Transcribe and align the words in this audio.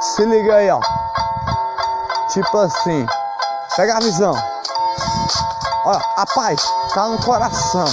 Se 0.00 0.24
liga 0.24 0.56
aí, 0.56 0.70
ó. 0.70 0.80
Tipo 2.28 2.58
assim. 2.58 3.06
Pega 3.74 3.96
a 3.96 4.00
visão. 4.00 4.34
Olha, 5.84 6.04
a 6.16 6.26
paz 6.26 6.62
tá 6.94 7.08
no 7.08 7.18
coração. 7.22 7.86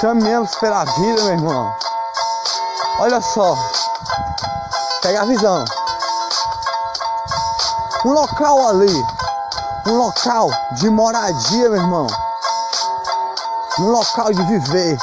Caminhamos 0.00 0.54
pela 0.56 0.84
vida, 0.84 1.22
meu 1.22 1.32
irmão. 1.32 1.74
Olha 2.98 3.20
só. 3.20 3.56
Pega 5.02 5.22
a 5.22 5.24
visão. 5.26 5.64
Um 8.04 8.12
local 8.12 8.68
ali. 8.68 9.06
Um 9.86 9.98
local 9.98 10.50
de 10.72 10.88
moradia, 10.90 11.68
meu 11.68 11.76
irmão. 11.76 12.06
Um 13.78 13.90
local 13.90 14.32
de 14.32 14.42
viver. 14.44 14.98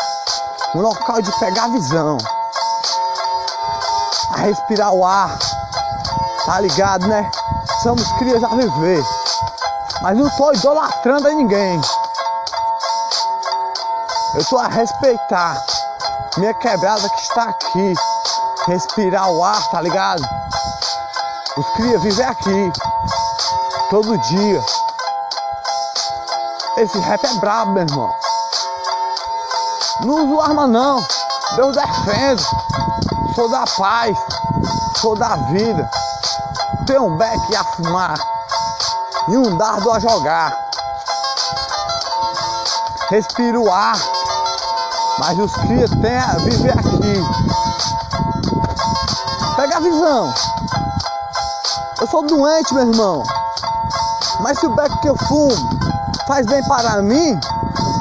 Um 0.75 0.82
local 0.82 1.21
de 1.21 1.32
pegar 1.39 1.66
a 1.66 1.70
visão. 1.70 2.18
A 4.38 4.42
respirar 4.42 4.94
o 4.94 5.04
ar. 5.04 5.38
Tá 6.46 6.60
ligado, 6.60 7.08
né? 7.08 7.30
Somos 7.82 8.08
crias 8.14 8.44
a 8.44 8.50
viver. 8.50 9.04
Mas 10.02 10.18
não 10.18 10.30
tô 10.30 10.54
idolatrando 10.54 11.28
a 11.28 11.32
ninguém. 11.32 11.82
Eu 14.36 14.45
tô 14.45 14.59
a 14.59 14.68
respeitar 14.68 15.58
minha 16.38 16.54
quebrada 16.54 17.09
que 17.09 17.22
está 17.22 17.45
aqui. 17.45 17.94
Respirar 18.68 19.31
o 19.31 19.44
ar, 19.44 19.68
tá 19.72 19.81
ligado? 19.81 20.22
Os 21.58 21.70
cria 21.72 21.98
viver 22.00 22.26
aqui. 22.26 22.72
Todo 23.90 24.17
dia. 24.20 24.64
Esse 26.78 27.00
rap 27.00 27.26
é 27.26 27.34
brabo, 27.40 27.72
meu 27.72 27.84
irmão. 27.84 28.16
Não 30.02 30.26
uso 30.26 30.42
arma 30.42 30.67
não. 30.67 31.04
Deus 31.56 31.76
defende. 31.76 32.45
Sou 33.38 33.48
da 33.48 33.66
paz. 33.68 34.18
Sou 35.00 35.16
da 35.16 35.36
vida. 35.52 35.88
Tenho 36.88 37.05
um 37.05 37.18
beck 37.18 37.55
a 37.55 37.64
fumar. 37.64 38.18
E 39.28 39.38
um 39.38 39.56
dardo 39.56 39.92
a 39.92 40.00
jogar. 40.00 40.58
Respiro 43.11 43.66
o 43.66 43.72
ar. 43.72 43.95
Mas 45.20 45.38
os 45.38 45.53
crias 45.53 45.92
têm 46.02 46.17
a 46.17 46.34
viver 46.39 46.72
aqui. 46.72 47.22
Pega 49.56 49.78
a 49.78 49.81
visão. 49.81 50.33
Eu 52.02 52.08
sou 52.08 52.26
doente, 52.26 52.73
meu 52.73 52.92
irmão. 52.92 53.22
Mas 54.39 54.58
se 54.58 54.66
o 54.66 54.76
beck 54.76 55.00
que 55.02 55.09
eu 55.09 55.16
fumo 55.16 55.56
faz 56.26 56.44
bem 56.48 56.67
para 56.67 57.04
mim, 57.04 57.39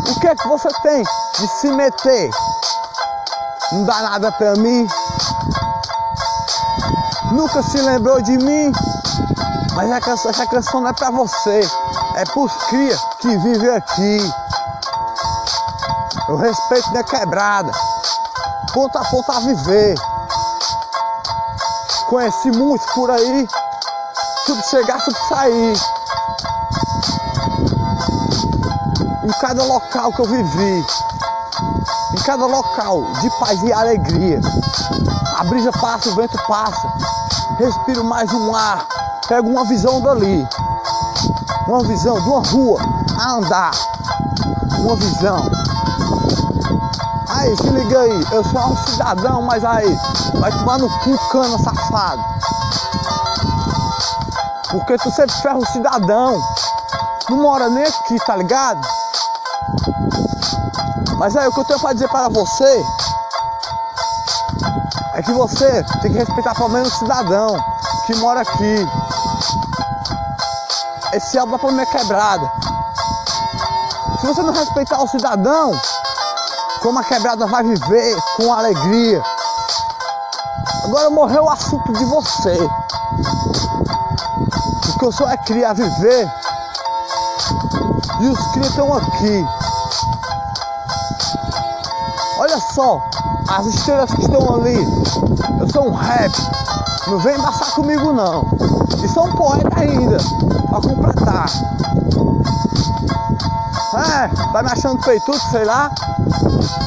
o 0.08 0.19
que 0.19 0.28
é 0.28 0.34
que 0.34 0.48
você 0.48 0.69
tem 0.82 1.03
de 1.38 1.47
se 1.47 1.70
meter? 1.72 2.30
Não 3.72 3.84
dá 3.84 4.00
nada 4.00 4.32
pra 4.32 4.55
mim. 4.55 4.88
Nunca 7.32 7.62
se 7.62 7.78
lembrou 7.78 8.22
de 8.22 8.38
mim. 8.38 8.72
Mas 9.74 9.91
essa 10.08 10.46
canção 10.46 10.80
não 10.80 10.88
é 10.88 10.92
pra 10.92 11.10
você. 11.10 11.60
É 12.14 12.24
pros 12.24 12.52
cria 12.69 12.96
que 13.20 13.36
vivem 13.38 13.70
aqui. 13.70 14.32
Eu 16.28 16.36
respeito 16.36 16.91
minha 16.91 17.04
quebrada. 17.04 17.70
Ponta 18.72 19.00
a 19.00 19.04
ponta 19.04 19.36
a 19.36 19.41
viver. 19.41 19.94
Conheci 22.08 22.50
muitos 22.52 22.86
por 22.92 23.10
aí. 23.10 23.48
Tudo 24.47 24.62
chegar, 24.62 25.02
tudo 25.04 25.19
sair. 25.28 25.77
Em 29.24 29.32
cada 29.41 29.62
local 29.64 30.12
que 30.12 30.20
eu 30.20 30.27
vivi. 30.27 30.86
Em 32.17 32.22
cada 32.22 32.47
local 32.47 33.03
de 33.20 33.28
paz 33.39 33.62
e 33.62 33.70
alegria. 33.70 34.41
A 35.39 35.45
brisa 35.45 35.70
passa, 35.72 36.09
o 36.09 36.14
vento 36.14 36.39
passa. 36.48 36.91
Respiro 37.59 38.03
mais 38.03 38.33
um 38.33 38.55
ar. 38.56 38.86
Pego 39.28 39.50
uma 39.50 39.67
visão 39.67 40.00
dali. 40.00 40.48
Uma 41.69 41.83
visão 41.83 42.19
de 42.19 42.27
uma 42.27 42.41
rua 42.41 42.81
a 43.20 43.33
andar. 43.33 43.72
Uma 44.78 44.97
visão. 44.97 45.43
Aí, 47.28 47.55
se 47.55 47.69
liga 47.69 48.00
aí. 48.00 48.26
Eu 48.32 48.43
sou 48.44 48.60
um 48.62 48.76
cidadão, 48.87 49.43
mas 49.43 49.62
aí. 49.62 49.94
Vai 50.41 50.50
tomar 50.53 50.78
no 50.78 50.88
cu, 51.00 51.19
cana 51.31 51.59
safado. 51.59 52.25
Porque 54.71 54.97
tu 54.97 55.10
sempre 55.10 55.37
ferra 55.43 55.59
o 55.59 55.66
cidadão. 55.66 56.41
Não 57.28 57.37
mora 57.37 57.69
nem 57.69 57.84
aqui, 57.84 58.16
tá 58.25 58.37
ligado? 58.37 58.81
Mas 61.19 61.37
aí 61.37 61.49
o 61.49 61.53
que 61.53 61.61
eu 61.61 61.65
tenho 61.65 61.81
pra 61.81 61.93
dizer 61.93 62.09
para 62.09 62.28
você 62.28 62.84
é 65.15 65.22
que 65.22 65.33
você 65.33 65.83
tem 66.03 66.12
que 66.12 66.19
respeitar 66.19 66.55
pelo 66.55 66.69
menos 66.69 66.93
o 66.93 66.99
cidadão 66.99 67.56
que 68.06 68.15
mora 68.17 68.43
aqui. 68.43 68.87
Esse 71.15 71.39
álbum 71.39 71.55
é 71.55 71.59
pra 71.59 71.72
minha 71.72 71.87
quebrada. 71.87 72.50
Se 74.21 74.27
você 74.27 74.43
não 74.43 74.53
respeitar 74.53 75.03
o 75.03 75.09
cidadão, 75.09 75.73
como 76.83 76.99
a 76.99 77.05
quebrada 77.05 77.47
vai 77.47 77.62
viver 77.65 78.17
com 78.37 78.53
alegria. 78.53 79.23
Agora 80.84 81.11
morreu 81.11 81.44
o 81.44 81.50
assunto 81.50 81.93
de 81.94 82.05
você. 82.05 82.59
O 84.88 84.99
que 84.99 85.05
eu 85.05 85.12
sou 85.12 85.28
é 85.28 85.37
criar 85.38 85.73
viver. 85.73 86.31
E 88.20 88.28
os 88.28 88.46
crias 88.52 88.70
estão 88.70 88.92
aqui. 88.94 89.44
Olha 92.38 92.58
só, 92.74 93.00
as 93.48 93.66
estrelas 93.66 94.10
que 94.10 94.22
estão 94.22 94.54
ali. 94.54 94.76
Eu 95.60 95.68
sou 95.70 95.88
um 95.88 95.94
rap. 95.94 96.32
Não 97.06 97.18
vem 97.18 97.36
embaçar 97.36 97.72
comigo 97.74 98.12
não. 98.12 98.44
E 99.02 99.08
sou 99.08 99.26
um 99.26 99.32
poeta 99.32 99.80
ainda. 99.80 100.18
Pra 100.68 100.80
completar. 100.80 101.46
É, 103.94 104.28
vai 104.52 104.62
me 104.62 104.70
achando 104.70 105.00
peitudo, 105.02 105.40
sei 105.50 105.64
lá. 105.64 105.90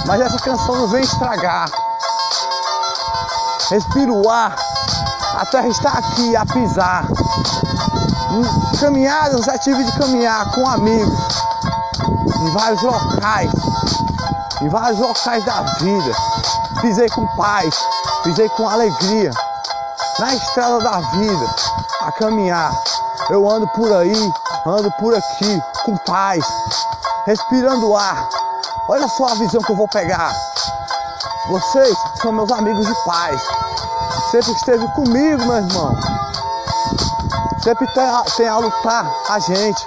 Mas 0.05 0.21
essa 0.21 0.37
canção 0.39 0.75
não 0.75 0.87
vem 0.87 1.01
estragar. 1.01 1.69
Respiro 3.69 4.15
o 4.15 4.29
ar. 4.29 4.55
A 5.35 5.45
terra 5.45 5.67
está 5.67 5.89
aqui 5.91 6.35
a 6.35 6.45
pisar. 6.45 7.05
Caminhadas, 8.79 9.45
já 9.45 9.57
tive 9.57 9.83
de 9.83 9.91
caminhar 9.97 10.49
com 10.51 10.67
amigos. 10.67 11.19
Em 12.41 12.51
vários 12.53 12.81
locais. 12.81 13.51
Em 14.61 14.69
vários 14.69 14.99
locais 14.99 15.43
da 15.45 15.61
vida. 15.79 16.11
Pisei 16.81 17.09
com 17.09 17.25
paz. 17.35 17.75
Pisei 18.23 18.47
com 18.49 18.69
alegria. 18.69 19.31
Na 20.19 20.33
estrada 20.35 20.79
da 20.79 20.99
vida. 20.99 21.55
A 22.01 22.11
caminhar. 22.11 22.71
Eu 23.29 23.49
ando 23.49 23.67
por 23.69 23.91
aí. 23.91 24.31
Ando 24.65 24.91
por 24.99 25.15
aqui. 25.15 25.61
Com 25.83 25.97
paz. 25.97 26.45
Respirando 27.25 27.95
ar. 27.95 28.29
Olha 28.87 29.07
só 29.07 29.27
a 29.27 29.35
visão 29.35 29.61
que 29.61 29.71
eu 29.71 29.75
vou 29.75 29.87
pegar. 29.87 30.33
Vocês 31.49 31.97
são 32.21 32.31
meus 32.31 32.51
amigos 32.51 32.85
de 32.85 32.93
paz. 33.05 33.41
Sempre 34.31 34.51
esteve 34.51 34.87
comigo, 34.93 35.45
meu 35.45 35.57
irmão. 35.57 36.28
Sempre 37.63 37.87
tem 37.87 38.03
a, 38.03 38.23
tem 38.37 38.47
a 38.47 38.57
lutar 38.57 39.05
a 39.27 39.39
gente. 39.39 39.85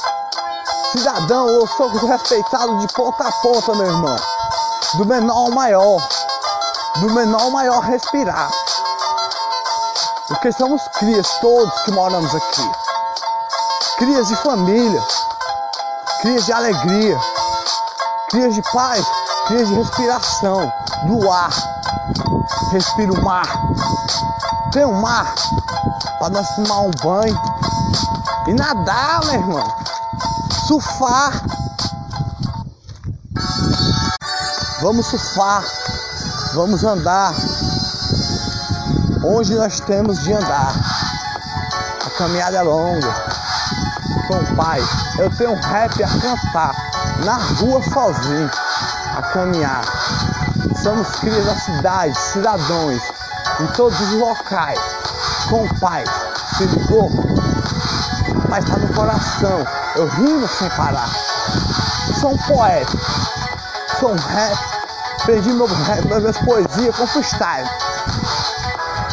Cidadão, 0.92 1.48
eu 1.48 1.66
sou 1.66 1.88
respeitado 1.88 2.76
de 2.78 2.92
ponta 2.92 3.26
a 3.26 3.32
ponta, 3.32 3.74
meu 3.74 3.86
irmão. 3.86 4.16
Do 4.94 5.06
menor 5.06 5.34
ao 5.34 5.50
maior. 5.52 6.08
Do 6.96 7.10
menor 7.14 7.40
ao 7.40 7.50
maior 7.50 7.80
respirar. 7.80 8.50
Porque 10.28 10.52
somos 10.52 10.86
crias, 10.98 11.26
todos 11.40 11.72
que 11.82 11.92
moramos 11.92 12.34
aqui. 12.34 12.70
Crias 13.96 14.28
de 14.28 14.36
família. 14.36 15.02
Crias 16.20 16.44
de 16.44 16.52
alegria. 16.52 17.18
Crias 18.28 18.54
de 18.54 18.62
paz. 18.70 19.06
Crias 19.46 19.68
de 19.68 19.74
respiração. 19.74 20.70
Do 21.06 21.30
ar. 21.30 21.71
Respira 22.70 23.12
o 23.12 23.22
mar. 23.22 23.46
Tem 24.72 24.84
um 24.84 25.00
mar 25.00 25.34
para 26.18 26.30
nós 26.30 26.48
tomar 26.56 26.80
um 26.80 26.90
banho 27.02 27.40
e 28.46 28.54
nadar, 28.54 29.24
meu 29.26 29.34
irmão. 29.34 29.76
Surfar. 30.66 31.32
Vamos 34.80 35.06
surfar. 35.06 35.62
Vamos 36.54 36.82
andar. 36.84 37.34
Onde 39.24 39.54
nós 39.54 39.80
temos 39.80 40.22
de 40.22 40.32
andar. 40.32 40.74
A 42.06 42.10
caminhada 42.18 42.56
é 42.56 42.62
longa. 42.62 43.14
Com 44.26 44.36
o 44.38 44.56
pai, 44.56 44.80
eu 45.18 45.30
tenho 45.36 45.52
um 45.52 45.60
rap 45.60 46.02
a 46.02 46.08
cantar. 46.08 46.74
Na 47.24 47.36
rua 47.36 47.82
sozinho. 47.82 48.50
A 49.16 49.22
caminhar. 49.22 50.01
Somos 50.82 51.08
crias 51.16 51.44
da 51.44 51.54
cidade, 51.56 52.18
cidadãos, 52.18 53.02
em 53.60 53.66
todos 53.68 54.00
os 54.00 54.12
locais, 54.12 54.78
com 55.48 55.64
o 55.64 55.80
Pai, 55.80 56.04
se 56.56 56.64
ligou? 56.64 57.06
O 57.06 58.48
Pai 58.48 58.60
está 58.60 58.76
no 58.76 58.94
coração, 58.94 59.64
eu 59.96 60.06
rimo 60.08 60.48
sem 60.48 60.68
parar. 60.70 61.10
Sou 62.20 62.32
um 62.32 62.38
poeta, 62.38 62.98
sou 64.00 64.12
um 64.12 64.16
rap, 64.16 64.58
perdi 65.26 65.52
meu 65.52 65.66
rap, 65.66 66.04
minhas 66.06 66.38
poesias 66.38 66.96
com 66.96 67.06
freestyle. 67.06 67.68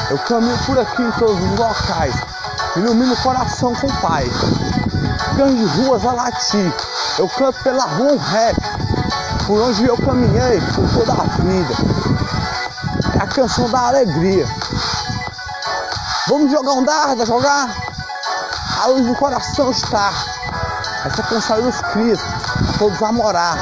Eu 0.10 0.18
caminho 0.20 0.58
por 0.66 0.80
aqui 0.80 1.04
em 1.04 1.12
todos 1.12 1.40
os 1.40 1.60
locais. 1.60 2.16
Ilumino 2.76 3.14
o 3.14 3.22
coração 3.22 3.76
com 3.76 3.88
paz. 3.98 4.30
Cães 5.38 5.58
de 5.58 5.66
ruas 5.82 6.04
a 6.06 6.14
latir. 6.14 6.74
Eu 7.18 7.28
canto 7.30 7.62
pela 7.62 7.84
rua 7.84 8.14
um 8.14 8.18
rap. 8.18 8.56
Por 9.50 9.60
onde 9.62 9.84
eu 9.84 9.98
caminhei 9.98 10.62
por 10.76 10.88
toda 10.94 11.12
a 11.12 11.26
vida. 11.42 11.74
É 13.20 13.24
a 13.24 13.26
canção 13.26 13.68
da 13.72 13.88
alegria. 13.88 14.46
Vamos 16.28 16.52
jogar 16.52 16.74
um 16.74 16.84
dardo, 16.84 17.26
jogar? 17.26 17.76
A 18.80 18.86
luz 18.86 19.08
do 19.08 19.16
coração 19.16 19.72
está. 19.72 20.14
Essa 21.04 21.24
canção 21.24 21.64
dos 21.64 21.82
crias, 21.82 22.20
todos 22.78 23.02
a 23.02 23.12
morar. 23.12 23.58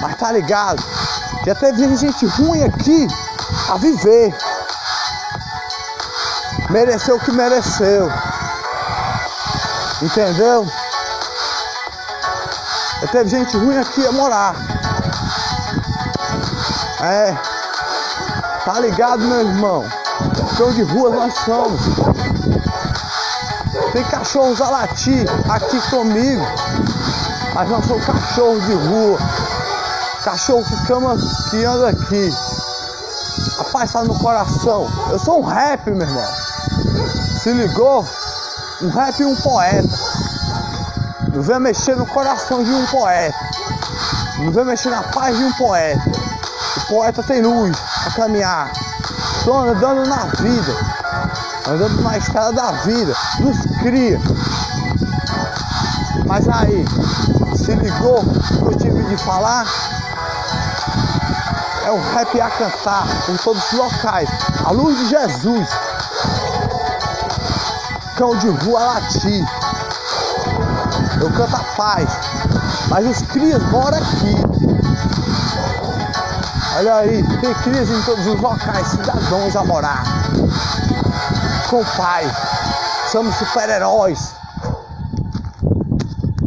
Mas 0.00 0.16
tá 0.16 0.32
ligado? 0.32 0.82
Já 1.46 1.54
teve 1.54 1.96
gente 1.96 2.26
ruim 2.26 2.64
aqui 2.64 3.06
a 3.70 3.76
viver. 3.76 4.36
Mereceu 6.68 7.14
o 7.14 7.20
que 7.20 7.30
mereceu. 7.30 8.10
Entendeu? 10.02 10.66
Já 13.02 13.06
teve 13.06 13.30
gente 13.30 13.56
ruim 13.56 13.78
aqui 13.78 14.04
a 14.04 14.10
morar. 14.10 14.81
É. 17.02 17.36
Tá 18.64 18.78
ligado, 18.78 19.18
meu 19.24 19.40
irmão? 19.40 19.84
Cão 20.56 20.72
de 20.72 20.82
rua 20.82 21.10
nós 21.10 21.34
somos. 21.44 21.80
Tem 23.92 24.04
cachorros 24.04 24.60
a 24.60 24.70
latir 24.70 25.26
aqui 25.50 25.80
comigo. 25.90 26.46
Mas 27.54 27.68
nós 27.68 27.84
somos 27.86 28.04
cachorros 28.04 28.64
de 28.64 28.74
rua. 28.74 29.18
Cachorro 30.22 30.64
que, 30.64 30.86
cama, 30.86 31.16
que 31.50 31.64
anda 31.64 31.88
aqui. 31.88 32.32
A 33.58 33.64
paz 33.64 33.92
tá 33.92 34.04
no 34.04 34.16
coração. 34.20 34.88
Eu 35.10 35.18
sou 35.18 35.40
um 35.40 35.44
rap, 35.44 35.90
meu 35.90 36.06
irmão. 36.06 36.28
Se 37.42 37.52
ligou? 37.52 38.06
Um 38.80 38.88
rap 38.90 39.18
e 39.18 39.24
um 39.24 39.34
poeta. 39.34 39.88
Não 41.34 41.42
vem 41.42 41.58
mexer 41.58 41.96
no 41.96 42.06
coração 42.06 42.62
de 42.62 42.70
um 42.70 42.86
poeta. 42.86 43.36
Não 44.38 44.52
vem 44.52 44.64
mexer 44.64 44.90
na 44.90 45.02
paz 45.02 45.36
de 45.36 45.42
um 45.42 45.52
poeta. 45.54 46.21
O 46.76 46.80
poeta 46.88 47.22
tem 47.22 47.42
luz 47.42 47.76
a 48.06 48.10
caminhar. 48.12 48.72
Estou 49.38 49.58
andando 49.58 50.06
na 50.08 50.24
vida. 50.24 50.76
Andando 51.68 52.02
na 52.02 52.16
estrada 52.16 52.52
da 52.52 52.72
vida. 52.82 53.14
Nos 53.40 53.60
cria. 53.80 54.18
Mas 56.26 56.48
aí, 56.48 56.84
se 57.56 57.74
ligou 57.74 58.20
o 58.20 58.68
que 58.68 58.74
eu 58.74 58.78
tive 58.78 59.02
de 59.04 59.16
falar? 59.18 59.66
É 61.84 61.90
um 61.90 62.00
rap 62.14 62.40
a 62.40 62.50
cantar 62.50 63.06
por 63.26 63.38
todos 63.38 63.64
os 63.64 63.72
locais. 63.72 64.28
A 64.64 64.70
luz 64.70 64.96
de 64.96 65.08
Jesus. 65.08 65.68
Cão 68.16 68.36
de 68.36 68.48
rua 68.48 68.80
latir. 68.80 69.44
Eu 71.20 71.30
canto 71.32 71.56
a 71.56 71.64
paz. 71.76 72.08
Mas 72.88 73.06
os 73.06 73.22
crias 73.28 73.62
moram 73.70 73.98
aqui. 73.98 74.81
Olha 76.74 76.94
aí, 76.94 77.22
tem 77.40 77.54
crias 77.54 77.90
em 77.90 78.02
todos 78.02 78.26
os 78.26 78.40
locais, 78.40 78.86
cidadãos 78.88 79.54
a 79.56 79.64
morar. 79.64 80.02
Com 81.68 81.84
paz. 81.84 82.32
Somos 83.10 83.34
super-heróis. 83.36 84.41